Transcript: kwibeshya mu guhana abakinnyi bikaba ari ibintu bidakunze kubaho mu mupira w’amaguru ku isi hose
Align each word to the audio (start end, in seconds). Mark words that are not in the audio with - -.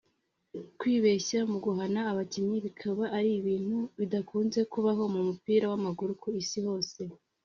kwibeshya 0.79 1.39
mu 1.51 1.57
guhana 1.65 1.99
abakinnyi 2.11 2.57
bikaba 2.65 3.03
ari 3.17 3.29
ibintu 3.39 3.77
bidakunze 3.99 4.59
kubaho 4.73 5.03
mu 5.13 5.21
mupira 5.27 5.65
w’amaguru 5.71 6.11
ku 6.23 6.27
isi 6.41 6.59
hose 6.67 6.99